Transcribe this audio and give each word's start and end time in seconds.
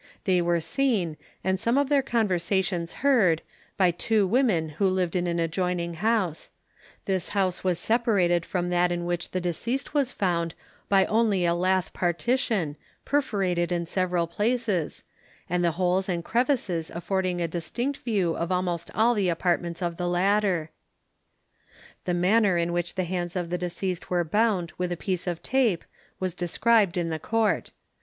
They 0.23 0.41
were 0.41 0.59
seen, 0.61 1.15
and 1.43 1.59
some 1.59 1.77
of 1.77 1.87
their 1.87 2.01
conversations 2.01 2.91
heard, 3.05 3.43
by 3.77 3.91
two 3.91 4.25
women 4.25 4.69
who 4.69 4.89
lived 4.89 5.15
in 5.15 5.27
an 5.27 5.39
adjoining 5.39 5.93
house; 5.93 6.49
this 7.05 7.29
house 7.37 7.63
was 7.63 7.77
separated 7.77 8.43
from 8.43 8.71
that 8.71 8.91
in 8.91 9.05
which 9.05 9.29
the 9.29 9.39
deceased 9.39 9.93
was 9.93 10.11
found 10.11 10.55
by 10.89 11.05
only 11.05 11.45
a 11.45 11.53
lath 11.53 11.93
partition, 11.93 12.77
perforated 13.05 13.71
in 13.71 13.85
several 13.85 14.25
places, 14.25 15.03
and 15.47 15.63
the 15.63 15.73
holes 15.77 16.09
and 16.09 16.25
crevices 16.25 16.89
affording 16.89 17.39
a 17.39 17.47
distinct 17.47 17.99
view 17.99 18.35
of 18.35 18.51
almost 18.51 18.89
all 18.95 19.13
the 19.13 19.29
apartments 19.29 19.83
of 19.83 19.97
the 19.97 20.07
latter. 20.09 20.71
The 22.05 22.15
manner 22.15 22.57
in 22.57 22.73
which 22.73 22.95
the 22.95 23.03
hands 23.03 23.35
of 23.35 23.51
the 23.51 23.57
deceased 23.59 24.09
were 24.09 24.23
bound 24.23 24.73
with 24.79 24.91
a 24.91 24.97
piece 24.97 25.27
of 25.27 25.43
tape 25.43 25.83
was 26.19 26.33
described 26.33 26.97
in 26.97 27.09
the 27.09 27.19
court. 27.19 27.69